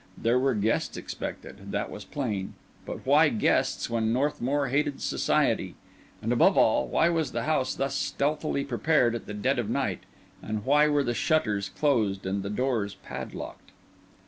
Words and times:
There 0.17 0.39
were 0.39 0.55
guests 0.55 0.97
expected, 0.97 1.71
that 1.71 1.91
was 1.91 2.05
plain; 2.05 2.55
but 2.87 3.05
why 3.05 3.29
guests, 3.29 3.87
when 3.87 4.11
Northmour 4.11 4.69
hated 4.69 4.99
society? 4.99 5.75
And, 6.23 6.31
above 6.33 6.57
all, 6.57 6.87
why 6.87 7.09
was 7.09 7.33
the 7.33 7.43
house 7.43 7.75
thus 7.75 7.93
stealthily 7.93 8.63
prepared 8.65 9.13
at 9.13 9.41
dead 9.43 9.59
of 9.59 9.69
night? 9.69 9.99
and 10.41 10.65
why 10.65 10.87
were 10.87 11.03
the 11.03 11.13
shutters 11.13 11.69
closed 11.69 12.25
and 12.25 12.41
the 12.41 12.49
doors 12.49 12.95
padlocked? 13.03 13.73